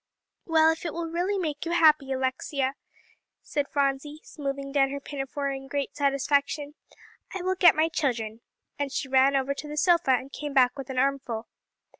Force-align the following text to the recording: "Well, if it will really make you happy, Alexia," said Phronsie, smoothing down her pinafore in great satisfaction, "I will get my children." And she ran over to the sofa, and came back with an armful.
"Well, 0.47 0.71
if 0.71 0.83
it 0.83 0.93
will 0.95 1.05
really 1.05 1.37
make 1.37 1.63
you 1.63 1.73
happy, 1.73 2.11
Alexia," 2.11 2.73
said 3.43 3.67
Phronsie, 3.71 4.19
smoothing 4.23 4.71
down 4.71 4.89
her 4.89 4.99
pinafore 4.99 5.51
in 5.51 5.67
great 5.67 5.95
satisfaction, 5.95 6.73
"I 7.35 7.43
will 7.43 7.53
get 7.53 7.75
my 7.75 7.87
children." 7.87 8.41
And 8.79 8.91
she 8.91 9.07
ran 9.07 9.35
over 9.35 9.53
to 9.53 9.67
the 9.67 9.77
sofa, 9.77 10.09
and 10.13 10.33
came 10.33 10.55
back 10.55 10.75
with 10.75 10.89
an 10.89 10.97
armful. 10.97 11.45